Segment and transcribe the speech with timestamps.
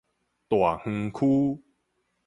[0.49, 1.61] 大園區